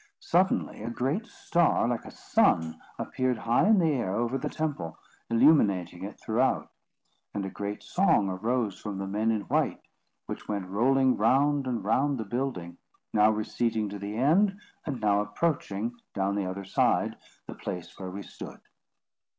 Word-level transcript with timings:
Suddenly 0.19 0.81
a 0.81 0.89
great 0.89 1.27
star, 1.27 1.87
like 1.87 2.05
a 2.05 2.09
sun, 2.09 2.81
appeared 2.97 3.37
high 3.37 3.67
in 3.67 3.77
the 3.77 3.91
air 3.93 4.15
over 4.15 4.35
the 4.35 4.49
temple, 4.49 4.97
illuminating 5.29 6.03
it 6.03 6.19
throughout; 6.19 6.71
and 7.35 7.45
a 7.45 7.51
great 7.51 7.83
song 7.83 8.27
arose 8.27 8.79
from 8.81 8.97
the 8.97 9.05
men 9.05 9.29
in 9.29 9.41
white, 9.41 9.79
which 10.25 10.47
went 10.47 10.67
rolling 10.69 11.17
round 11.17 11.67
and 11.67 11.83
round 11.85 12.17
the 12.17 12.25
building, 12.25 12.79
now 13.13 13.29
receding 13.29 13.89
to 13.89 13.99
the 13.99 14.17
end, 14.17 14.59
and 14.87 14.99
now 14.99 15.21
approaching, 15.21 15.93
down 16.15 16.33
the 16.33 16.47
other 16.49 16.65
side, 16.65 17.15
the 17.45 17.53
place 17.53 17.99
where 17.99 18.09
we 18.09 18.23
stood. 18.23 18.59